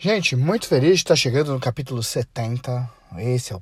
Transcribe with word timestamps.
Gente, 0.00 0.36
muito 0.36 0.68
feliz 0.68 0.90
de 0.90 0.96
estar 0.98 1.16
chegando 1.16 1.52
no 1.52 1.58
capítulo 1.58 2.04
70. 2.04 2.88
Esse 3.18 3.52
é 3.52 3.56
o 3.56 3.60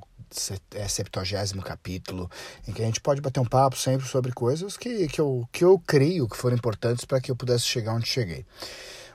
é 0.75 0.87
70 0.87 1.63
capítulo, 1.63 2.29
em 2.67 2.71
que 2.71 2.83
a 2.83 2.85
gente 2.85 3.01
pode 3.01 3.21
bater 3.21 3.39
um 3.39 3.45
papo 3.45 3.75
sempre 3.75 4.07
sobre 4.07 4.31
coisas 4.31 4.77
que, 4.77 5.07
que, 5.07 5.19
eu, 5.19 5.49
que 5.51 5.65
eu 5.65 5.79
creio 5.79 6.29
que 6.29 6.37
foram 6.37 6.55
importantes 6.55 7.05
para 7.05 7.19
que 7.19 7.31
eu 7.31 7.35
pudesse 7.35 7.65
chegar 7.65 7.95
onde 7.95 8.07
cheguei. 8.07 8.45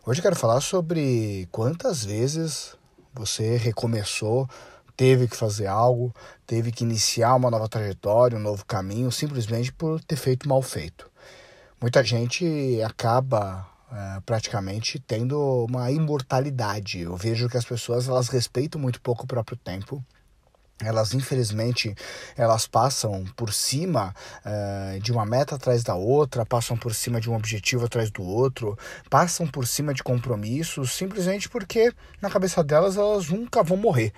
Hoje 0.04 0.18
eu 0.18 0.22
quero 0.24 0.34
falar 0.34 0.60
sobre 0.60 1.48
quantas 1.52 2.04
vezes 2.04 2.74
você 3.14 3.56
recomeçou, 3.56 4.50
teve 4.96 5.28
que 5.28 5.36
fazer 5.36 5.68
algo, 5.68 6.12
teve 6.44 6.72
que 6.72 6.82
iniciar 6.82 7.36
uma 7.36 7.52
nova 7.52 7.68
trajetória, 7.68 8.36
um 8.36 8.42
novo 8.42 8.66
caminho, 8.66 9.12
simplesmente 9.12 9.72
por 9.72 10.02
ter 10.02 10.16
feito 10.16 10.48
mal 10.48 10.60
feito. 10.60 11.08
Muita 11.80 12.02
gente 12.02 12.82
acaba 12.84 13.71
praticamente 14.24 14.98
tendo 14.98 15.66
uma 15.68 15.90
imortalidade. 15.90 17.00
Eu 17.00 17.16
vejo 17.16 17.48
que 17.48 17.56
as 17.56 17.64
pessoas 17.64 18.08
elas 18.08 18.28
respeitam 18.28 18.80
muito 18.80 19.00
pouco 19.00 19.24
o 19.24 19.26
próprio 19.26 19.56
tempo 19.56 20.04
elas 20.84 21.14
infelizmente 21.14 21.94
elas 22.36 22.66
passam 22.66 23.24
por 23.36 23.52
cima 23.52 24.14
uh, 24.44 25.00
de 25.00 25.12
uma 25.12 25.24
meta 25.24 25.54
atrás 25.54 25.82
da 25.82 25.94
outra, 25.94 26.44
passam 26.44 26.76
por 26.76 26.94
cima 26.94 27.20
de 27.20 27.30
um 27.30 27.34
objetivo 27.34 27.86
atrás 27.86 28.10
do 28.10 28.22
outro, 28.22 28.76
passam 29.08 29.46
por 29.46 29.66
cima 29.66 29.94
de 29.94 30.02
compromissos 30.02 30.92
simplesmente 30.92 31.48
porque 31.48 31.92
na 32.20 32.30
cabeça 32.30 32.62
delas 32.62 32.96
elas 32.96 33.28
nunca 33.28 33.62
vão 33.62 33.76
morrer. 33.76 34.12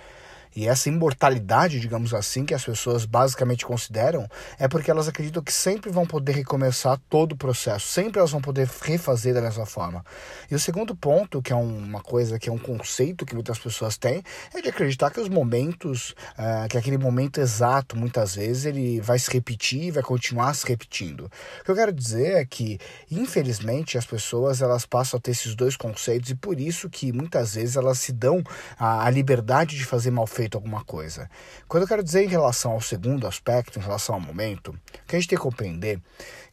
E 0.55 0.67
essa 0.67 0.89
imortalidade, 0.89 1.79
digamos 1.79 2.13
assim, 2.13 2.45
que 2.45 2.53
as 2.53 2.63
pessoas 2.63 3.05
basicamente 3.05 3.65
consideram, 3.65 4.27
é 4.59 4.67
porque 4.67 4.91
elas 4.91 5.07
acreditam 5.07 5.43
que 5.43 5.51
sempre 5.51 5.91
vão 5.91 6.05
poder 6.05 6.33
recomeçar 6.33 6.99
todo 7.09 7.33
o 7.33 7.37
processo, 7.37 7.87
sempre 7.87 8.19
elas 8.19 8.31
vão 8.31 8.41
poder 8.41 8.69
refazer 8.81 9.33
da 9.33 9.41
mesma 9.41 9.65
forma. 9.65 10.05
E 10.49 10.55
o 10.55 10.59
segundo 10.59 10.95
ponto, 10.95 11.41
que 11.41 11.51
é 11.51 11.55
uma 11.55 12.01
coisa, 12.01 12.39
que 12.39 12.49
é 12.49 12.51
um 12.51 12.57
conceito 12.57 13.25
que 13.25 13.33
muitas 13.33 13.59
pessoas 13.59 13.97
têm, 13.97 14.23
é 14.53 14.61
de 14.61 14.69
acreditar 14.69 15.09
que 15.11 15.19
os 15.19 15.29
momentos, 15.29 16.11
uh, 16.37 16.67
que 16.69 16.77
aquele 16.77 16.97
momento 16.97 17.39
exato, 17.39 17.97
muitas 17.97 18.35
vezes, 18.35 18.65
ele 18.65 19.01
vai 19.01 19.19
se 19.19 19.31
repetir 19.31 19.91
vai 19.91 20.03
continuar 20.03 20.53
se 20.53 20.67
repetindo. 20.67 21.25
O 21.61 21.63
que 21.63 21.71
eu 21.71 21.75
quero 21.75 21.91
dizer 21.91 22.37
é 22.37 22.45
que, 22.45 22.79
infelizmente, 23.09 23.97
as 23.97 24.05
pessoas 24.05 24.61
elas 24.61 24.85
passam 24.85 25.17
a 25.17 25.21
ter 25.21 25.31
esses 25.31 25.55
dois 25.55 25.75
conceitos 25.75 26.29
e 26.29 26.35
por 26.35 26.59
isso 26.59 26.89
que 26.89 27.11
muitas 27.11 27.55
vezes 27.55 27.75
elas 27.75 27.99
se 27.99 28.11
dão 28.11 28.43
a, 28.77 29.05
a 29.05 29.09
liberdade 29.09 29.77
de 29.77 29.85
fazer 29.85 30.11
mal 30.11 30.27
feito 30.45 30.55
alguma 30.55 30.83
coisa. 30.83 31.29
Quando 31.67 31.83
eu 31.83 31.87
quero 31.87 32.03
dizer 32.03 32.23
em 32.23 32.27
relação 32.27 32.71
ao 32.73 32.81
segundo 32.81 33.27
aspecto, 33.27 33.79
em 33.79 33.81
relação 33.81 34.15
ao 34.15 34.21
momento, 34.21 34.69
o 34.69 35.05
que 35.07 35.15
a 35.15 35.19
gente 35.19 35.29
tem 35.29 35.37
que 35.37 35.43
compreender 35.43 35.99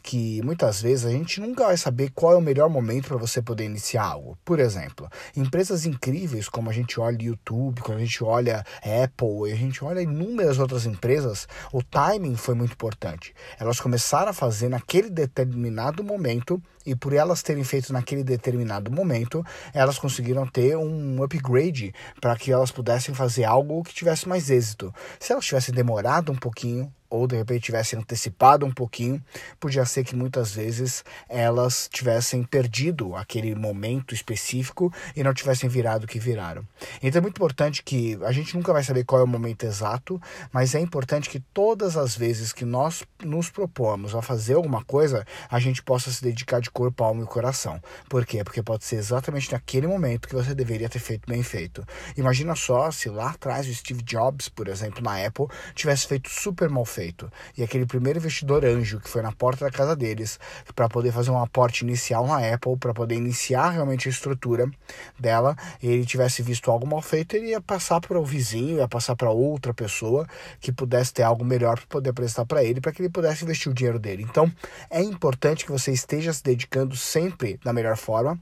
que 0.03 0.43
muitas 0.43 0.83
vezes 0.83 1.07
a 1.07 1.11
gente 1.11 1.41
nunca 1.41 1.67
vai 1.67 1.77
saber 1.77 2.11
qual 2.15 2.33
é 2.33 2.37
o 2.37 2.41
melhor 2.41 2.69
momento 2.69 3.09
para 3.09 3.17
você 3.17 3.41
poder 3.41 3.65
iniciar 3.65 4.05
algo. 4.05 4.37
Por 4.45 4.59
exemplo, 4.59 5.09
empresas 5.37 5.87
incríveis 5.87 6.49
como 6.49 6.69
a 6.69 6.73
gente 6.73 6.99
olha 7.01 7.23
YouTube, 7.23 7.81
quando 7.81 7.99
a 7.99 8.05
gente 8.05 8.23
olha 8.25 8.65
Apple 8.79 9.53
a 9.53 9.57
gente 9.57 9.85
olha 9.85 10.01
inúmeras 10.01 10.59
outras 10.59 10.87
empresas, 10.87 11.47
o 11.73 11.83
timing 11.83 12.37
foi 12.37 12.55
muito 12.55 12.73
importante. 12.73 13.35
Elas 13.59 13.81
começaram 13.81 14.31
a 14.31 14.35
fazer 14.35 14.69
naquele 14.69 15.11
determinado 15.11 16.03
momento 16.03 16.61
e 16.85 16.95
por 16.95 17.13
elas 17.13 17.43
terem 17.43 17.65
feito 17.65 17.93
naquele 17.93 18.25
determinado 18.25 18.91
momento, 18.91 19.45
elas 19.73 19.99
conseguiram 19.99 20.47
ter 20.47 20.77
um 20.77 21.23
upgrade 21.23 21.95
para 22.21 22.37
que 22.37 22.51
elas 22.51 22.71
pudessem 22.71 23.15
fazer 23.15 23.45
algo 23.45 23.83
que 23.85 23.95
tivesse 23.95 24.29
mais 24.29 24.51
êxito. 24.51 24.93
Se 25.21 25.33
elas 25.33 25.45
tivessem 25.45 25.75
demorado 25.75 26.33
um 26.33 26.37
pouquinho, 26.37 26.93
ou 27.13 27.27
de 27.27 27.37
repente 27.37 27.65
tivessem 27.65 27.99
antecipado 27.99 28.65
um 28.65 28.71
pouquinho, 28.71 29.23
podia 29.61 29.85
ser 29.85 30.03
que 30.03 30.17
muitas 30.17 30.55
vezes 30.55 31.05
elas 31.29 31.87
tivessem 31.93 32.43
perdido 32.43 33.15
aquele 33.15 33.55
momento 33.55 34.15
específico 34.15 34.91
e 35.15 35.23
não 35.23 35.35
tivessem 35.35 35.69
virado 35.69 36.05
o 36.05 36.07
que 36.07 36.19
viraram. 36.19 36.67
Então 37.03 37.19
é 37.19 37.23
muito 37.23 37.37
importante 37.37 37.83
que 37.83 38.19
a 38.23 38.33
gente 38.33 38.57
nunca 38.57 38.73
vai 38.73 38.83
saber 38.83 39.05
qual 39.05 39.21
é 39.21 39.25
o 39.25 39.27
momento 39.27 39.65
exato, 39.65 40.19
mas 40.51 40.75
é 40.75 40.81
importante 40.81 41.29
que 41.29 41.39
todas 41.39 41.99
as 41.99 42.17
vezes 42.17 42.51
que 42.51 42.65
nós 42.65 43.05
nos 43.23 43.51
propomos 43.51 44.15
a 44.15 44.23
fazer 44.23 44.55
alguma 44.55 44.83
coisa, 44.83 45.27
a 45.51 45.61
gente 45.61 45.83
possa 45.83 46.11
se 46.11 46.23
dedicar 46.23 46.63
de 46.63 46.71
corpo, 46.71 47.05
alma 47.05 47.25
e 47.25 47.27
coração. 47.27 47.79
Por 48.09 48.25
quê? 48.25 48.43
Porque 48.43 48.63
pode 48.63 48.87
ser 48.87 48.97
exatamente 48.97 49.53
naquele 49.53 49.87
momento 49.87 50.27
que 50.27 50.35
você 50.35 50.55
deveria 50.55 50.89
ter 50.89 50.99
feito 50.99 51.29
bem 51.29 51.43
feito. 51.43 51.85
Imagina 52.17 52.55
só 52.55 52.91
se 52.91 53.11
lá 53.11 53.33
atrás 53.33 53.69
o 53.69 53.75
Steve 53.75 54.03
Jobs, 54.03 54.49
por 54.49 54.67
exemplo, 54.67 55.03
na 55.03 55.27
Apple, 55.27 55.47
tivesse 55.75 56.07
feito 56.07 56.31
super 56.31 56.71
mal 56.71 56.87
feito 56.87 57.02
feito. 57.03 57.31
E 57.57 57.63
aquele 57.63 57.85
primeiro 57.85 58.21
investidor 58.21 58.65
anjo 58.65 59.01
que 59.01 59.09
foi 59.09 59.23
na 59.23 59.33
porta 59.33 59.65
da 59.65 59.71
casa 59.71 59.97
deles 59.97 60.39
para 60.75 60.89
poder 60.89 61.11
fazer 61.13 61.31
um 61.33 61.43
aporte 61.43 61.83
inicial 61.83 62.27
na 62.27 62.39
Apple, 62.55 62.77
para 62.77 62.95
poder 62.95 63.17
iniciar 63.17 63.71
realmente 63.71 64.09
a 64.09 64.11
estrutura 64.11 64.71
dela, 65.19 65.57
ele 65.83 66.07
tivesse 66.07 66.43
visto 66.43 66.71
algo 66.71 66.87
mal 66.87 67.03
feito, 67.03 67.35
ele 67.35 67.49
ia 67.49 67.61
passar 67.61 68.01
para 68.01 68.19
o 68.19 68.25
vizinho, 68.25 68.77
ia 68.77 68.89
passar 68.89 69.17
para 69.17 69.31
outra 69.31 69.75
pessoa 69.75 70.27
que 70.61 70.71
pudesse 70.71 71.13
ter 71.13 71.25
algo 71.25 71.45
melhor 71.45 71.77
para 71.77 71.87
poder 71.87 72.13
prestar 72.13 72.45
para 72.45 72.63
ele, 72.63 72.81
para 72.81 72.93
que 72.93 73.03
ele 73.03 73.11
pudesse 73.11 73.45
investir 73.45 73.71
o 73.71 73.75
dinheiro 73.75 73.99
dele. 73.99 74.23
Então, 74.23 74.51
é 74.89 75.03
importante 75.03 75.65
que 75.65 75.73
você 75.73 75.91
esteja 75.91 76.33
se 76.33 76.43
dedicando 76.43 76.97
sempre 76.97 77.59
da 77.65 77.73
melhor 77.73 77.97
forma 77.97 78.39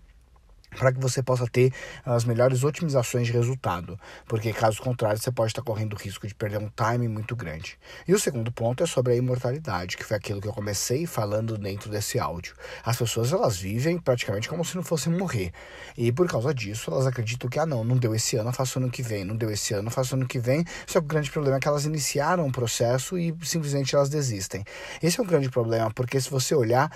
para 0.80 0.92
que 0.92 0.98
você 0.98 1.22
possa 1.22 1.46
ter 1.46 1.74
as 2.06 2.24
melhores 2.24 2.64
otimizações 2.64 3.26
de 3.26 3.32
resultado, 3.34 4.00
porque 4.26 4.50
caso 4.50 4.80
contrário 4.80 5.20
você 5.20 5.30
pode 5.30 5.50
estar 5.50 5.60
correndo 5.60 5.92
o 5.92 5.96
risco 5.96 6.26
de 6.26 6.34
perder 6.34 6.56
um 6.56 6.70
time 6.70 7.06
muito 7.06 7.36
grande. 7.36 7.78
E 8.08 8.14
o 8.14 8.18
segundo 8.18 8.50
ponto 8.50 8.82
é 8.82 8.86
sobre 8.86 9.12
a 9.12 9.16
imortalidade, 9.16 9.98
que 9.98 10.02
foi 10.02 10.16
aquilo 10.16 10.40
que 10.40 10.48
eu 10.48 10.54
comecei 10.54 11.04
falando 11.04 11.58
dentro 11.58 11.90
desse 11.90 12.18
áudio. 12.18 12.54
As 12.82 12.96
pessoas 12.96 13.30
elas 13.30 13.58
vivem 13.58 13.98
praticamente 13.98 14.48
como 14.48 14.64
se 14.64 14.74
não 14.74 14.82
fossem 14.82 15.12
morrer, 15.12 15.52
e 15.98 16.10
por 16.10 16.26
causa 16.26 16.54
disso 16.54 16.90
elas 16.90 17.06
acreditam 17.06 17.50
que 17.50 17.58
ah 17.58 17.66
não, 17.66 17.84
não 17.84 17.98
deu 17.98 18.14
esse 18.14 18.36
ano, 18.36 18.50
faço 18.50 18.78
ano 18.78 18.90
que 18.90 19.02
vem, 19.02 19.22
não 19.22 19.36
deu 19.36 19.50
esse 19.50 19.74
ano, 19.74 19.90
faço 19.90 20.14
ano 20.14 20.26
que 20.26 20.38
vem. 20.38 20.64
Só 20.86 20.98
que 20.98 21.04
o 21.04 21.08
grande 21.08 21.30
problema 21.30 21.58
é 21.58 21.60
que 21.60 21.68
elas 21.68 21.84
iniciaram 21.84 22.46
um 22.46 22.50
processo 22.50 23.18
e 23.18 23.36
simplesmente 23.42 23.94
elas 23.94 24.08
desistem. 24.08 24.64
Esse 25.02 25.20
é 25.20 25.22
um 25.22 25.26
grande 25.26 25.50
problema, 25.50 25.90
porque 25.90 26.18
se 26.18 26.30
você 26.30 26.54
olhar 26.54 26.90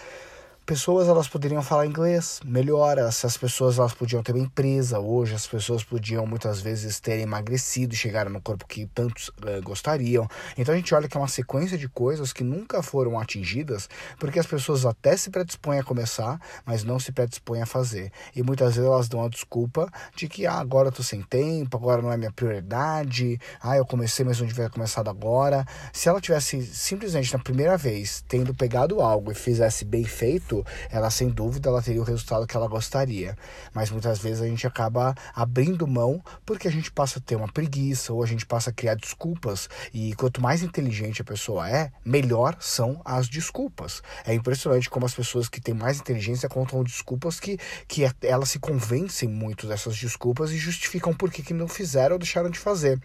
pessoas 0.64 1.08
elas 1.08 1.28
poderiam 1.28 1.62
falar 1.62 1.86
inglês 1.86 2.40
melhor, 2.44 2.96
essas 2.96 3.36
pessoas 3.36 3.78
elas 3.78 3.92
podiam 3.92 4.22
ter 4.22 4.32
uma 4.32 4.44
empresa 4.44 4.98
hoje, 4.98 5.34
as 5.34 5.46
pessoas 5.46 5.84
podiam 5.84 6.26
muitas 6.26 6.60
vezes 6.60 6.98
ter 6.98 7.18
emagrecido 7.18 7.94
chegar 7.94 8.30
no 8.30 8.40
corpo 8.40 8.66
que 8.66 8.86
tantos 8.86 9.28
uh, 9.28 9.62
gostariam. 9.62 10.26
Então 10.56 10.72
a 10.72 10.76
gente 10.76 10.94
olha 10.94 11.06
que 11.06 11.16
é 11.16 11.20
uma 11.20 11.28
sequência 11.28 11.76
de 11.76 11.88
coisas 11.88 12.32
que 12.32 12.42
nunca 12.42 12.82
foram 12.82 13.18
atingidas, 13.18 13.88
porque 14.18 14.38
as 14.38 14.46
pessoas 14.46 14.86
até 14.86 15.16
se 15.16 15.30
predispõem 15.30 15.78
a 15.78 15.84
começar, 15.84 16.40
mas 16.64 16.82
não 16.82 16.98
se 16.98 17.12
predispõem 17.12 17.60
a 17.60 17.66
fazer. 17.66 18.10
E 18.34 18.42
muitas 18.42 18.74
vezes 18.74 18.88
elas 18.88 19.08
dão 19.08 19.24
a 19.24 19.28
desculpa 19.28 19.90
de 20.16 20.28
que 20.28 20.46
ah, 20.46 20.54
agora 20.54 20.88
eu 20.88 20.92
tô 20.92 21.02
sem 21.02 21.22
tempo, 21.22 21.76
agora 21.76 22.00
não 22.00 22.10
é 22.10 22.16
minha 22.16 22.32
prioridade, 22.32 23.38
ah, 23.60 23.76
eu 23.76 23.84
comecei, 23.84 24.24
mas 24.24 24.40
não 24.40 24.46
devia 24.46 24.70
começado 24.70 25.08
agora. 25.08 25.66
Se 25.92 26.08
ela 26.08 26.20
tivesse 26.20 26.62
simplesmente 26.64 27.32
na 27.32 27.38
primeira 27.38 27.76
vez 27.76 28.24
tendo 28.26 28.54
pegado 28.54 29.00
algo 29.00 29.30
e 29.30 29.34
fizesse 29.34 29.84
bem 29.84 30.04
feito, 30.04 30.53
ela 30.90 31.10
sem 31.10 31.28
dúvida 31.28 31.70
ela 31.70 31.82
teria 31.82 32.02
o 32.02 32.04
resultado 32.04 32.46
que 32.46 32.56
ela 32.56 32.68
gostaria. 32.68 33.36
Mas 33.72 33.90
muitas 33.90 34.18
vezes 34.18 34.42
a 34.42 34.46
gente 34.46 34.66
acaba 34.66 35.14
abrindo 35.34 35.86
mão 35.86 36.22
porque 36.44 36.68
a 36.68 36.70
gente 36.70 36.92
passa 36.92 37.18
a 37.18 37.22
ter 37.22 37.36
uma 37.36 37.48
preguiça 37.48 38.12
ou 38.12 38.22
a 38.22 38.26
gente 38.26 38.44
passa 38.44 38.70
a 38.70 38.72
criar 38.72 38.94
desculpas. 38.94 39.68
E 39.92 40.14
quanto 40.14 40.40
mais 40.42 40.62
inteligente 40.62 41.22
a 41.22 41.24
pessoa 41.24 41.68
é, 41.68 41.90
melhor 42.04 42.56
são 42.60 43.00
as 43.04 43.28
desculpas. 43.28 44.02
É 44.26 44.34
impressionante 44.34 44.90
como 44.90 45.06
as 45.06 45.14
pessoas 45.14 45.48
que 45.48 45.60
têm 45.60 45.74
mais 45.74 45.98
inteligência 45.98 46.48
contam 46.48 46.84
desculpas 46.84 47.40
que, 47.40 47.58
que 47.88 48.04
elas 48.22 48.50
se 48.50 48.58
convencem 48.58 49.28
muito 49.28 49.66
dessas 49.66 49.96
desculpas 49.96 50.50
e 50.50 50.58
justificam 50.58 51.14
por 51.14 51.30
que, 51.30 51.42
que 51.42 51.54
não 51.54 51.68
fizeram 51.68 52.14
ou 52.14 52.18
deixaram 52.18 52.50
de 52.50 52.58
fazer. 52.58 53.00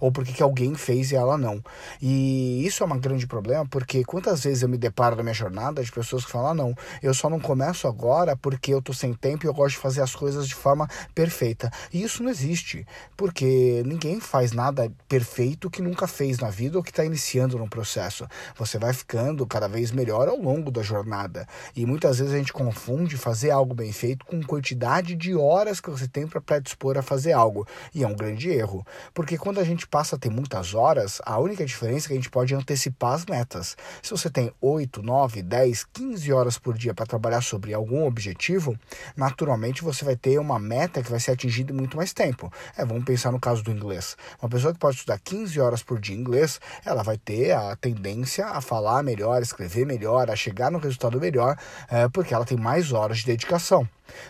Ou 0.00 0.12
por 0.12 0.24
que, 0.24 0.32
que 0.32 0.42
alguém 0.42 0.74
fez 0.74 1.12
e 1.12 1.16
ela 1.16 1.38
não. 1.38 1.62
E 2.00 2.64
isso 2.66 2.82
é 2.82 2.86
um 2.86 2.98
grande 2.98 3.26
problema 3.26 3.66
porque 3.66 4.04
quantas 4.04 4.44
vezes 4.44 4.62
eu 4.62 4.68
me 4.68 4.76
deparo 4.76 5.16
na 5.16 5.22
minha 5.22 5.34
jornada 5.34 5.82
de 5.82 5.90
pessoas 5.90 6.24
que 6.24 6.30
falam: 6.30 6.50
ah, 6.50 6.54
não, 6.54 6.74
eu 7.02 7.14
só 7.14 7.30
não 7.30 7.38
começo 7.38 7.86
agora 7.86 8.36
porque 8.36 8.74
eu 8.74 8.82
tô 8.82 8.92
sem 8.92 9.14
tempo 9.14 9.46
e 9.46 9.48
eu 9.48 9.54
gosto 9.54 9.76
de 9.76 9.80
fazer 9.80 10.02
as 10.02 10.14
coisas 10.14 10.48
de 10.48 10.54
forma 10.54 10.88
perfeita. 11.14 11.70
E 11.92 12.02
isso 12.02 12.22
não 12.22 12.30
existe, 12.30 12.86
porque 13.16 13.82
ninguém 13.86 14.20
faz 14.20 14.52
nada 14.52 14.92
perfeito 15.08 15.70
que 15.70 15.82
nunca 15.82 16.06
fez 16.06 16.38
na 16.38 16.50
vida 16.50 16.76
ou 16.76 16.82
que 16.82 16.90
está 16.90 17.04
iniciando 17.04 17.58
num 17.58 17.68
processo. 17.68 18.26
Você 18.56 18.78
vai 18.78 18.92
ficando 18.92 19.46
cada 19.46 19.68
vez 19.68 19.90
melhor 19.90 20.28
ao 20.28 20.38
longo 20.38 20.70
da 20.70 20.82
jornada. 20.82 21.46
E 21.76 21.86
muitas 21.86 22.18
vezes 22.18 22.34
a 22.34 22.38
gente 22.38 22.52
confunde 22.52 23.16
fazer 23.16 23.50
algo 23.50 23.74
bem 23.74 23.92
feito 23.92 24.26
com 24.26 24.42
quantidade 24.42 25.14
de 25.14 25.34
horas 25.34 25.80
que 25.80 25.90
você 25.90 26.08
tem 26.08 26.26
para 26.26 26.40
predispor 26.40 26.98
a 26.98 27.02
fazer 27.02 27.32
algo. 27.32 27.66
E 27.94 28.02
é 28.02 28.06
um 28.06 28.14
grande 28.14 28.50
erro, 28.50 28.84
porque 29.14 29.38
quando 29.38 29.60
a 29.60 29.64
gente 29.64 29.86
passa 29.86 30.16
a 30.16 30.18
ter 30.18 30.30
muitas 30.30 30.74
horas, 30.74 31.20
a 31.24 31.38
única 31.38 31.64
diferença 31.64 32.06
é 32.06 32.08
que 32.08 32.12
a 32.14 32.16
gente 32.16 32.30
pode 32.30 32.54
antecipar 32.54 33.12
as 33.14 33.26
metas. 33.26 33.76
Se 34.02 34.10
você 34.10 34.28
tem 34.28 34.52
8, 34.60 35.02
9, 35.02 35.42
10, 35.42 35.84
15 35.92 36.32
horas 36.32 36.58
por 36.58 36.76
dia 36.76 36.81
para 36.90 37.06
trabalhar 37.06 37.40
sobre 37.40 37.74
algum 37.74 38.04
objetivo, 38.06 38.78
naturalmente 39.16 39.82
você 39.82 40.04
vai 40.04 40.16
ter 40.16 40.38
uma 40.38 40.58
meta 40.58 41.02
que 41.02 41.10
vai 41.10 41.20
ser 41.20 41.32
atingida 41.32 41.72
em 41.72 41.76
muito 41.76 41.96
mais 41.96 42.12
tempo. 42.12 42.52
É, 42.76 42.84
vamos 42.84 43.04
pensar 43.04 43.30
no 43.30 43.38
caso 43.38 43.62
do 43.62 43.70
inglês. 43.70 44.16
Uma 44.40 44.48
pessoa 44.48 44.72
que 44.72 44.78
pode 44.78 44.96
estudar 44.96 45.18
15 45.18 45.60
horas 45.60 45.82
por 45.82 46.00
dia 46.00 46.16
inglês, 46.16 46.60
ela 46.84 47.02
vai 47.02 47.16
ter 47.18 47.52
a 47.52 47.76
tendência 47.76 48.46
a 48.46 48.60
falar 48.60 49.02
melhor, 49.02 49.42
escrever 49.42 49.86
melhor, 49.86 50.30
a 50.30 50.36
chegar 50.36 50.70
no 50.70 50.78
resultado 50.78 51.20
melhor, 51.20 51.56
é, 51.90 52.08
porque 52.08 52.34
ela 52.34 52.44
tem 52.44 52.58
mais 52.58 52.92
horas 52.92 53.18
de 53.18 53.26
dedicação. 53.26 53.88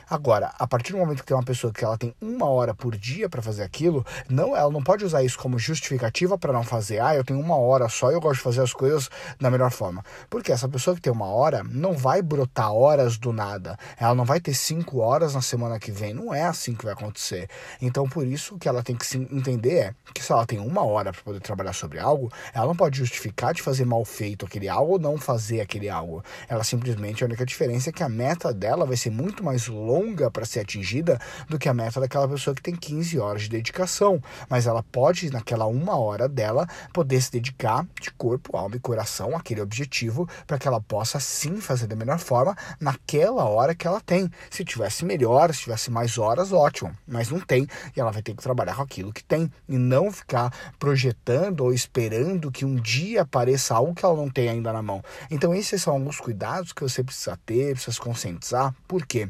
Agora, 0.09 0.53
a 0.59 0.67
partir 0.67 0.93
do 0.93 0.99
momento 0.99 1.21
que 1.21 1.27
tem 1.27 1.37
uma 1.37 1.43
pessoa 1.45 1.73
que 1.73 1.85
ela 1.85 1.97
tem 1.97 2.15
uma 2.21 2.49
hora 2.49 2.75
por 2.75 2.97
dia 2.97 3.29
para 3.29 3.43
fazer 3.43 3.63
aquilo, 3.63 4.05
não, 4.29 4.57
ela 4.57 4.71
não 4.71 4.83
pode 4.83 5.05
usar 5.05 5.23
isso 5.23 5.39
como 5.39 5.59
justificativa 5.59 6.39
para 6.39 6.53
não 6.53 6.63
fazer. 6.63 7.01
Ah, 7.01 7.15
eu 7.15 7.25
tenho 7.25 7.41
uma 7.41 7.57
hora 7.57 7.89
só 7.89 8.11
eu 8.11 8.21
gosto 8.21 8.39
de 8.39 8.45
fazer 8.45 8.63
as 8.63 8.73
coisas 8.73 9.09
da 9.41 9.51
melhor 9.51 9.71
forma. 9.71 10.05
Porque 10.29 10.53
essa 10.53 10.69
pessoa 10.69 10.95
que 10.95 11.03
tem 11.03 11.13
uma 11.13 11.27
hora 11.27 11.63
não 11.65 11.93
vai 11.95 12.23
brotar 12.23 12.73
horas 12.73 13.17
do 13.17 13.33
nada. 13.33 13.79
Ela 13.99 14.15
não 14.15 14.25
vai 14.25 14.41
ter 14.41 14.55
cinco 14.55 14.99
horas 14.99 15.35
na 15.35 15.43
semana 15.43 15.79
que 15.79 15.91
vem. 15.91 16.13
Não 16.13 16.35
é 16.35 16.45
assim 16.45 16.75
que 16.75 16.85
vai 16.85 16.93
acontecer. 16.93 17.49
Então, 17.81 18.09
por 18.09 18.27
isso 18.27 18.59
que 18.59 18.69
ela 18.69 18.83
tem 18.83 18.97
que 18.97 19.07
se 19.07 19.17
entender 19.17 19.73
é 19.73 19.95
que 20.15 20.23
se 20.23 20.33
ela 20.33 20.47
tem 20.47 20.59
uma 20.59 20.85
hora 20.85 21.13
para 21.13 21.23
poder 21.23 21.41
trabalhar 21.41 21.73
sobre 21.73 21.99
algo, 21.99 22.31
ela 22.53 22.67
não 22.67 22.77
pode 22.77 22.99
justificar 22.99 23.55
de 23.55 23.63
fazer 23.63 23.85
mal 23.85 24.05
feito 24.05 24.45
aquele 24.45 24.69
algo 24.69 24.93
ou 24.93 24.99
não 24.99 25.17
fazer 25.17 25.61
aquele 25.61 25.89
algo. 25.89 26.23
Ela 26.49 26.65
simplesmente 26.65 27.23
a 27.23 27.27
única 27.27 27.47
diferença 27.47 27.91
é 27.91 27.93
que 27.93 28.03
a 28.03 28.09
meta 28.09 28.53
dela 28.53 28.85
vai 28.85 28.97
ser 28.97 29.11
muito 29.11 29.43
mais 29.43 29.62
longa 29.69 30.31
para 30.31 30.45
ser 30.45 30.61
atingida 30.61 31.21
do 31.49 31.59
que 31.59 31.69
a 31.69 31.75
meta 31.75 32.01
daquela 32.01 32.29
pessoa 32.29 32.55
que 32.55 32.63
tem 32.63 32.75
15 32.75 33.19
horas 33.19 33.43
de 33.43 33.49
dedicação. 33.49 34.23
Mas 34.49 34.67
ela 34.67 34.83
pode, 34.83 35.31
naquela 35.31 35.67
uma 35.67 35.97
hora 35.97 36.29
dela, 36.29 36.67
poder 36.93 37.21
se 37.21 37.33
dedicar 37.33 37.87
de 38.01 38.11
corpo, 38.13 38.57
alma 38.57 38.77
e 38.77 38.81
coração 38.81 39.37
àquele 39.37 39.61
objetivo 39.61 40.29
para 40.47 40.59
que 40.59 40.67
ela 40.67 40.81
possa 40.81 41.21
sim 41.21 41.61
fazer 41.61 41.87
da 41.87 41.97
melhor 41.97 42.19
forma 42.19 42.57
naquela 42.81 43.45
hora 43.45 43.75
que 43.75 43.87
ela 43.87 44.01
tem. 44.01 44.31
Se 44.51 44.65
tivesse 44.65 45.05
melhor, 45.05 45.53
se 45.55 45.63
tivesse 45.63 45.91
mais 45.91 46.19
horas, 46.19 46.53
ótimo. 46.53 46.97
Mas 47.07 47.31
não 47.31 47.41
tem 47.41 47.67
e 47.97 48.01
ela 48.01 48.11
vai 48.11 48.23
ter 48.23 48.35
que 48.35 48.43
trabalhar 48.43 48.77
com 48.77 48.83
aquilo 48.83 49.13
que 49.13 49.25
tem 49.25 49.51
e 49.69 49.77
não 49.77 50.11
ficar 50.11 50.53
projetando 50.79 51.61
ou 51.61 51.73
esperando 51.73 52.51
que 52.51 52.65
um 52.65 52.77
dia 52.77 53.23
apareça 53.23 53.75
algo 53.75 53.95
que 53.95 54.05
ela 54.05 54.17
não 54.17 54.29
tem 54.29 54.49
ainda 54.49 54.73
na 54.73 54.83
mão. 54.83 55.03
Então, 55.31 55.55
esses 55.55 55.83
são 55.83 55.95
alguns 55.95 56.21
cuidados 56.21 56.73
que 56.73 56.83
você 56.83 57.03
precisa 57.03 57.39
ter, 57.45 57.73
precisa 57.73 57.93
se 57.93 58.01
conscientizar. 58.01 58.75
Por 58.87 59.07
quê? 59.07 59.29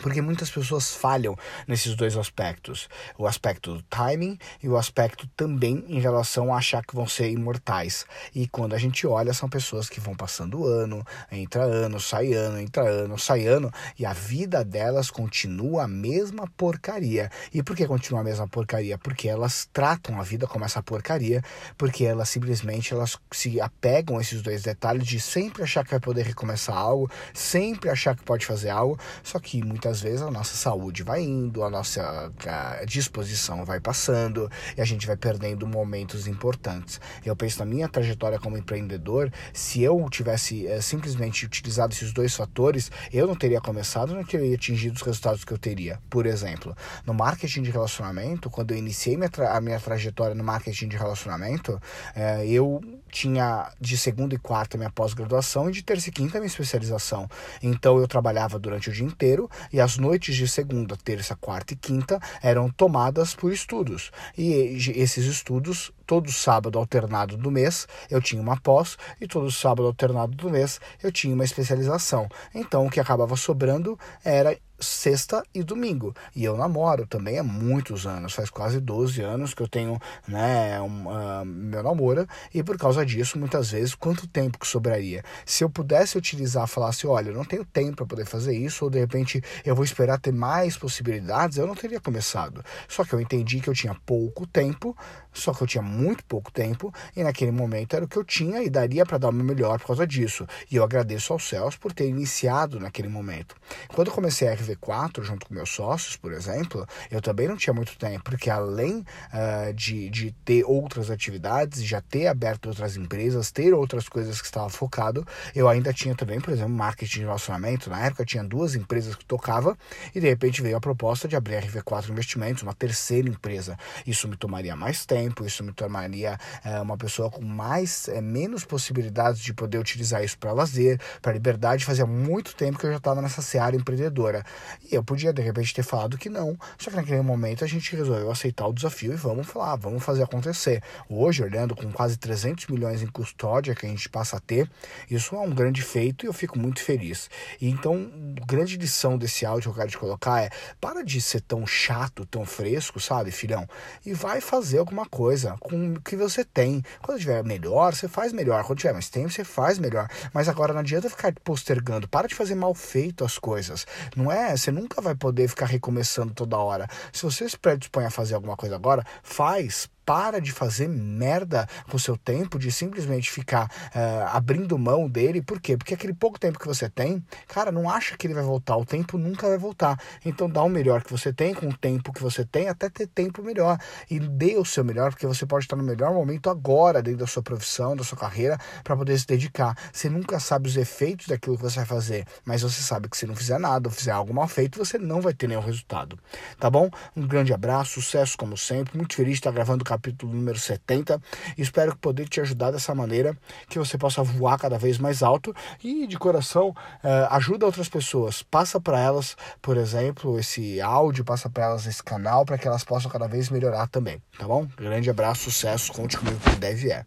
Porque 0.00 0.20
muitas 0.20 0.50
pessoas 0.50 0.94
falham 0.94 1.36
nesses 1.66 1.94
dois 1.94 2.16
aspectos: 2.16 2.88
o 3.16 3.26
aspecto 3.26 3.74
do 3.74 3.82
timing 3.82 4.38
e 4.62 4.68
o 4.68 4.76
aspecto 4.76 5.26
também 5.36 5.84
em 5.88 6.00
relação 6.00 6.52
a 6.52 6.58
achar 6.58 6.84
que 6.84 6.94
vão 6.94 7.06
ser 7.06 7.30
imortais. 7.30 8.06
E 8.34 8.46
quando 8.48 8.74
a 8.74 8.78
gente 8.78 9.06
olha, 9.06 9.32
são 9.32 9.48
pessoas 9.48 9.88
que 9.88 10.00
vão 10.00 10.14
passando 10.14 10.66
ano, 10.66 11.04
entra 11.30 11.62
ano, 11.62 12.00
sai 12.00 12.32
ano, 12.32 12.60
entra 12.60 12.88
ano, 12.88 13.18
sai 13.18 13.46
ano, 13.46 13.72
e 13.98 14.06
a 14.06 14.12
vida 14.12 14.64
delas 14.64 15.10
continua 15.10 15.84
a 15.84 15.88
mesma 15.88 16.46
porcaria. 16.56 17.30
E 17.52 17.62
por 17.62 17.76
que 17.76 17.86
continua 17.86 18.20
a 18.20 18.24
mesma 18.24 18.48
porcaria? 18.48 18.98
Porque 18.98 19.28
elas 19.28 19.68
tratam 19.72 20.20
a 20.20 20.22
vida 20.22 20.46
como 20.46 20.64
essa 20.64 20.82
porcaria, 20.82 21.42
porque 21.76 22.04
elas 22.04 22.28
simplesmente 22.28 22.92
elas 22.92 23.16
se 23.32 23.60
apegam 23.60 24.18
a 24.18 24.20
esses 24.20 24.42
dois 24.42 24.62
detalhes 24.62 25.06
de 25.06 25.20
sempre 25.20 25.62
achar 25.62 25.84
que 25.84 25.90
vai 25.90 26.00
poder 26.00 26.24
recomeçar 26.24 26.76
algo, 26.76 27.10
sempre 27.32 27.90
achar 27.90 28.16
que 28.16 28.22
pode 28.22 28.44
fazer 28.44 28.70
algo, 28.70 28.98
só 29.22 29.38
que 29.38 29.62
muitas 29.64 29.87
muitas 29.88 30.00
vezes 30.02 30.22
a 30.22 30.30
nossa 30.30 30.54
saúde 30.54 31.02
vai 31.02 31.22
indo, 31.22 31.64
a 31.64 31.70
nossa 31.70 32.30
a 32.46 32.84
disposição 32.84 33.64
vai 33.64 33.80
passando 33.80 34.50
e 34.76 34.80
a 34.80 34.84
gente 34.84 35.06
vai 35.06 35.16
perdendo 35.16 35.66
momentos 35.66 36.26
importantes. 36.26 37.00
Eu 37.24 37.34
penso 37.34 37.60
na 37.60 37.64
minha 37.64 37.88
trajetória 37.88 38.38
como 38.38 38.58
empreendedor, 38.58 39.32
se 39.52 39.82
eu 39.82 40.06
tivesse 40.10 40.66
é, 40.66 40.80
simplesmente 40.80 41.46
utilizado 41.46 41.94
esses 41.94 42.12
dois 42.12 42.34
fatores, 42.34 42.90
eu 43.12 43.26
não 43.26 43.34
teria 43.34 43.60
começado, 43.60 44.14
não 44.14 44.24
teria 44.24 44.54
atingido 44.54 44.96
os 44.96 45.02
resultados 45.02 45.44
que 45.44 45.52
eu 45.52 45.58
teria. 45.58 45.98
Por 46.10 46.26
exemplo, 46.26 46.76
no 47.06 47.14
marketing 47.14 47.62
de 47.62 47.70
relacionamento, 47.70 48.50
quando 48.50 48.72
eu 48.72 48.76
iniciei 48.76 49.16
minha 49.16 49.30
a 49.50 49.60
minha 49.60 49.80
trajetória 49.80 50.34
no 50.34 50.44
marketing 50.44 50.88
de 50.88 50.96
relacionamento, 50.96 51.80
é, 52.14 52.46
eu 52.46 52.82
tinha 53.08 53.72
de 53.80 53.96
segunda 53.96 54.34
e 54.34 54.38
quarta 54.38 54.78
minha 54.78 54.90
pós-graduação 54.90 55.68
e 55.68 55.72
de 55.72 55.82
terça 55.82 56.08
e 56.08 56.12
quinta 56.12 56.38
minha 56.38 56.46
especialização. 56.46 57.28
Então 57.62 57.98
eu 57.98 58.06
trabalhava 58.06 58.58
durante 58.58 58.90
o 58.90 58.92
dia 58.92 59.04
inteiro 59.04 59.50
e 59.72 59.80
as 59.80 59.98
noites 59.98 60.36
de 60.36 60.46
segunda, 60.46 60.96
terça, 60.96 61.34
quarta 61.34 61.74
e 61.74 61.76
quinta 61.76 62.20
eram 62.42 62.70
tomadas 62.70 63.34
por 63.34 63.52
estudos. 63.52 64.12
E 64.36 64.76
esses 64.96 65.24
estudos, 65.24 65.90
todo 66.06 66.30
sábado 66.30 66.78
alternado 66.78 67.36
do 67.36 67.50
mês, 67.50 67.88
eu 68.10 68.20
tinha 68.20 68.40
uma 68.40 68.56
pós 68.56 68.96
e 69.20 69.26
todo 69.26 69.50
sábado 69.50 69.86
alternado 69.86 70.36
do 70.36 70.50
mês 70.50 70.80
eu 71.02 71.10
tinha 71.10 71.34
uma 71.34 71.44
especialização. 71.44 72.28
Então 72.54 72.86
o 72.86 72.90
que 72.90 73.00
acabava 73.00 73.36
sobrando 73.36 73.98
era 74.24 74.56
sexta 74.78 75.42
e 75.54 75.62
domingo. 75.62 76.14
E 76.34 76.44
eu 76.44 76.56
namoro 76.56 77.06
também 77.06 77.38
há 77.38 77.42
muitos 77.42 78.06
anos, 78.06 78.32
faz 78.32 78.50
quase 78.50 78.80
12 78.80 79.22
anos 79.22 79.54
que 79.54 79.62
eu 79.62 79.68
tenho 79.68 79.98
né, 80.26 80.80
um, 80.80 81.08
uh, 81.08 81.44
meu 81.44 81.82
namoro, 81.82 82.26
e 82.54 82.62
por 82.62 82.78
causa 82.78 83.04
disso, 83.04 83.38
muitas 83.38 83.70
vezes, 83.70 83.94
quanto 83.94 84.26
tempo 84.26 84.58
que 84.58 84.66
sobraria? 84.66 85.22
Se 85.44 85.64
eu 85.64 85.70
pudesse 85.70 86.16
utilizar, 86.16 86.66
falasse, 86.66 87.06
olha, 87.06 87.30
eu 87.30 87.34
não 87.34 87.44
tenho 87.44 87.64
tempo 87.64 87.96
para 87.96 88.06
poder 88.06 88.26
fazer 88.26 88.56
isso, 88.56 88.84
ou 88.84 88.90
de 88.90 88.98
repente 88.98 89.42
eu 89.64 89.74
vou 89.74 89.84
esperar 89.84 90.18
ter 90.18 90.32
mais 90.32 90.76
possibilidades, 90.76 91.58
eu 91.58 91.66
não 91.66 91.74
teria 91.74 92.00
começado. 92.00 92.64
Só 92.86 93.04
que 93.04 93.12
eu 93.12 93.20
entendi 93.20 93.60
que 93.60 93.68
eu 93.68 93.74
tinha 93.74 93.94
pouco 94.06 94.46
tempo, 94.46 94.96
só 95.32 95.52
que 95.52 95.62
eu 95.62 95.66
tinha 95.66 95.82
muito 95.82 96.24
pouco 96.24 96.52
tempo, 96.52 96.92
e 97.16 97.22
naquele 97.22 97.52
momento 97.52 97.94
era 97.94 98.04
o 98.04 98.08
que 98.08 98.16
eu 98.16 98.24
tinha 98.24 98.62
e 98.62 98.70
daria 98.70 99.04
para 99.04 99.18
dar 99.18 99.28
o 99.28 99.32
meu 99.32 99.44
melhor 99.44 99.78
por 99.78 99.88
causa 99.88 100.06
disso. 100.06 100.46
E 100.70 100.76
eu 100.76 100.84
agradeço 100.84 101.32
aos 101.32 101.48
céus 101.48 101.76
por 101.76 101.92
ter 101.92 102.08
iniciado 102.08 102.80
naquele 102.80 103.08
momento. 103.08 103.56
Quando 103.94 104.08
eu 104.08 104.14
comecei 104.14 104.48
a 104.48 104.52
V4 104.76 105.22
junto 105.22 105.46
com 105.46 105.54
meus 105.54 105.70
sócios, 105.70 106.16
por 106.16 106.32
exemplo, 106.32 106.86
eu 107.10 107.20
também 107.20 107.48
não 107.48 107.56
tinha 107.56 107.74
muito 107.74 107.96
tempo, 107.96 108.24
porque 108.24 108.50
além 108.50 108.98
uh, 108.98 109.72
de, 109.74 110.08
de 110.10 110.32
ter 110.44 110.64
outras 110.64 111.10
atividades, 111.10 111.82
já 111.84 112.00
ter 112.00 112.26
aberto 112.26 112.66
outras 112.66 112.96
empresas, 112.96 113.50
ter 113.50 113.72
outras 113.74 114.08
coisas 114.08 114.40
que 114.40 114.46
estava 114.46 114.68
focado, 114.68 115.26
eu 115.54 115.68
ainda 115.68 115.92
tinha 115.92 116.14
também, 116.14 116.40
por 116.40 116.52
exemplo, 116.52 116.70
marketing 116.70 117.20
de 117.20 117.24
relacionamento. 117.24 117.90
Na 117.90 118.06
época 118.06 118.24
tinha 118.24 118.44
duas 118.44 118.74
empresas 118.74 119.14
que 119.14 119.24
tocava 119.24 119.76
e 120.14 120.20
de 120.20 120.28
repente 120.28 120.62
veio 120.62 120.76
a 120.76 120.80
proposta 120.80 121.26
de 121.28 121.36
abrir 121.36 121.56
a 121.56 121.62
RV4 121.62 122.10
Investimentos, 122.10 122.62
uma 122.62 122.74
terceira 122.74 123.28
empresa. 123.28 123.76
Isso 124.06 124.28
me 124.28 124.36
tomaria 124.36 124.74
mais 124.76 125.04
tempo, 125.06 125.44
isso 125.44 125.62
me 125.62 125.72
tornaria 125.72 126.38
uh, 126.64 126.82
uma 126.82 126.96
pessoa 126.96 127.30
com 127.30 127.42
mais, 127.42 128.08
uh, 128.08 128.22
menos 128.22 128.64
possibilidades 128.64 129.40
de 129.40 129.52
poder 129.52 129.78
utilizar 129.78 130.22
isso 130.24 130.38
para 130.38 130.52
lazer, 130.52 131.00
para 131.22 131.32
liberdade. 131.32 131.84
Fazia 131.84 132.06
muito 132.06 132.54
tempo 132.54 132.78
que 132.78 132.86
eu 132.86 132.90
já 132.90 132.96
estava 132.98 133.22
nessa 133.22 133.42
seara 133.42 133.76
empreendedora. 133.76 134.44
E 134.90 134.94
eu 134.94 135.02
podia, 135.02 135.32
de 135.32 135.42
repente, 135.42 135.74
ter 135.74 135.82
falado 135.82 136.18
que 136.18 136.28
não. 136.28 136.58
Só 136.78 136.90
que 136.90 136.96
naquele 136.96 137.22
momento 137.22 137.64
a 137.64 137.66
gente 137.66 137.94
resolveu 137.94 138.30
aceitar 138.30 138.66
o 138.66 138.72
desafio 138.72 139.12
e 139.12 139.16
vamos 139.16 139.46
falar, 139.46 139.76
vamos 139.76 140.02
fazer 140.02 140.22
acontecer. 140.22 140.82
Hoje, 141.08 141.42
olhando 141.42 141.74
com 141.74 141.90
quase 141.92 142.16
300 142.16 142.66
milhões 142.66 143.02
em 143.02 143.06
custódia 143.06 143.74
que 143.74 143.86
a 143.86 143.88
gente 143.88 144.08
passa 144.08 144.36
a 144.36 144.40
ter, 144.40 144.70
isso 145.10 145.34
é 145.34 145.38
um 145.38 145.50
grande 145.50 145.82
feito 145.82 146.24
e 146.24 146.28
eu 146.28 146.32
fico 146.32 146.58
muito 146.58 146.82
feliz. 146.82 147.30
E 147.60 147.68
então, 147.68 148.10
grande 148.46 148.76
lição 148.76 149.16
desse 149.18 149.44
áudio 149.44 149.70
que 149.72 149.78
eu 149.78 149.82
quero 149.82 149.90
te 149.90 149.98
colocar 149.98 150.42
é: 150.42 150.50
para 150.80 151.04
de 151.04 151.20
ser 151.20 151.40
tão 151.40 151.66
chato, 151.66 152.26
tão 152.26 152.44
fresco, 152.44 153.00
sabe, 153.00 153.30
filhão? 153.30 153.68
E 154.04 154.12
vai 154.12 154.40
fazer 154.40 154.78
alguma 154.78 155.06
coisa 155.06 155.56
com 155.60 155.94
o 155.94 156.00
que 156.00 156.16
você 156.16 156.44
tem. 156.44 156.82
Quando 157.02 157.18
tiver 157.18 157.44
melhor, 157.44 157.94
você 157.94 158.08
faz 158.08 158.32
melhor. 158.32 158.64
Quando 158.64 158.78
tiver 158.78 158.92
mais 158.92 159.08
tempo, 159.08 159.30
você 159.30 159.44
faz 159.44 159.78
melhor. 159.78 160.08
Mas 160.32 160.48
agora 160.48 160.72
não 160.72 160.80
adianta 160.80 161.10
ficar 161.10 161.32
postergando. 161.44 162.08
Para 162.08 162.28
de 162.28 162.34
fazer 162.34 162.54
mal 162.54 162.74
feito 162.74 163.24
as 163.24 163.38
coisas. 163.38 163.86
Não 164.16 164.30
é 164.30 164.47
você 164.56 164.70
nunca 164.70 165.00
vai 165.00 165.14
poder 165.14 165.48
ficar 165.48 165.66
recomeçando 165.66 166.32
toda 166.32 166.56
hora. 166.58 166.86
Se 167.12 167.22
você 167.22 167.48
se 167.48 167.58
predispõe 167.58 168.04
a 168.04 168.10
fazer 168.10 168.34
alguma 168.34 168.56
coisa 168.56 168.76
agora, 168.76 169.04
faz, 169.22 169.88
para 170.08 170.40
de 170.40 170.52
fazer 170.52 170.88
merda 170.88 171.68
com 171.90 171.98
seu 171.98 172.16
tempo, 172.16 172.58
de 172.58 172.72
simplesmente 172.72 173.30
ficar 173.30 173.66
uh, 173.94 174.28
abrindo 174.34 174.78
mão 174.78 175.06
dele. 175.06 175.42
Por 175.42 175.60
quê? 175.60 175.76
Porque 175.76 175.92
aquele 175.92 176.14
pouco 176.14 176.40
tempo 176.40 176.58
que 176.58 176.66
você 176.66 176.88
tem, 176.88 177.22
cara, 177.46 177.70
não 177.70 177.90
acha 177.90 178.16
que 178.16 178.26
ele 178.26 178.32
vai 178.32 178.42
voltar. 178.42 178.78
O 178.78 178.86
tempo 178.86 179.18
nunca 179.18 179.46
vai 179.46 179.58
voltar. 179.58 180.00
Então 180.24 180.48
dá 180.48 180.62
o 180.62 180.68
melhor 180.70 181.02
que 181.02 181.12
você 181.12 181.30
tem, 181.30 181.52
com 181.52 181.68
o 181.68 181.76
tempo 181.76 182.10
que 182.10 182.22
você 182.22 182.42
tem, 182.42 182.70
até 182.70 182.88
ter 182.88 183.06
tempo 183.06 183.42
melhor. 183.42 183.78
E 184.10 184.18
dê 184.18 184.56
o 184.56 184.64
seu 184.64 184.82
melhor, 184.82 185.10
porque 185.10 185.26
você 185.26 185.44
pode 185.44 185.66
estar 185.66 185.76
no 185.76 185.82
melhor 185.82 186.14
momento 186.14 186.48
agora, 186.48 187.02
dentro 187.02 187.20
da 187.20 187.26
sua 187.26 187.42
profissão, 187.42 187.94
da 187.94 188.02
sua 188.02 188.16
carreira, 188.16 188.56
para 188.82 188.96
poder 188.96 189.18
se 189.18 189.26
dedicar. 189.26 189.76
Você 189.92 190.08
nunca 190.08 190.40
sabe 190.40 190.70
os 190.70 190.76
efeitos 190.78 191.26
daquilo 191.26 191.56
que 191.56 191.62
você 191.62 191.80
vai 191.80 191.86
fazer, 191.86 192.24
mas 192.46 192.62
você 192.62 192.80
sabe 192.80 193.10
que 193.10 193.16
se 193.18 193.26
não 193.26 193.36
fizer 193.36 193.58
nada, 193.58 193.90
ou 193.90 193.94
fizer 193.94 194.12
algo 194.12 194.32
mal 194.32 194.48
feito, 194.48 194.78
você 194.78 194.96
não 194.96 195.20
vai 195.20 195.34
ter 195.34 195.48
nenhum 195.48 195.60
resultado. 195.60 196.18
Tá 196.58 196.70
bom? 196.70 196.88
Um 197.14 197.26
grande 197.26 197.52
abraço, 197.52 198.00
sucesso 198.00 198.38
como 198.38 198.56
sempre. 198.56 198.96
Muito 198.96 199.14
feliz 199.14 199.32
de 199.34 199.40
estar 199.40 199.50
gravando 199.50 199.82
o 199.82 199.97
capítulo 199.98 200.32
número 200.32 200.58
70. 200.58 201.20
Espero 201.56 201.96
poder 201.96 202.28
te 202.28 202.40
ajudar 202.40 202.70
dessa 202.70 202.94
maneira, 202.94 203.36
que 203.68 203.78
você 203.78 203.98
possa 203.98 204.22
voar 204.22 204.58
cada 204.58 204.78
vez 204.78 204.96
mais 204.98 205.22
alto 205.22 205.54
e 205.82 206.06
de 206.06 206.16
coração 206.16 206.70
uh, 206.70 207.26
ajuda 207.30 207.66
outras 207.66 207.88
pessoas. 207.88 208.42
Passa 208.42 208.80
para 208.80 209.00
elas, 209.00 209.36
por 209.60 209.76
exemplo, 209.76 210.38
esse 210.38 210.80
áudio, 210.80 211.24
passa 211.24 211.50
para 211.50 211.64
elas 211.64 211.86
esse 211.86 212.02
canal 212.02 212.44
para 212.44 212.56
que 212.56 212.66
elas 212.66 212.84
possam 212.84 213.10
cada 213.10 213.26
vez 213.26 213.50
melhorar 213.50 213.88
também, 213.88 214.22
tá 214.38 214.46
bom? 214.46 214.66
Grande 214.76 215.10
abraço, 215.10 215.50
sucesso, 215.50 215.92
conte 215.92 216.16
comigo 216.16 216.38
que 216.38 216.56
deve 216.56 216.90
é. 216.90 217.04